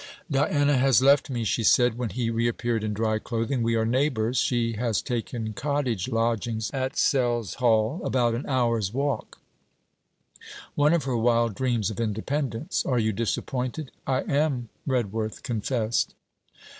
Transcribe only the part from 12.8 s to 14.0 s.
Are you disappointed?'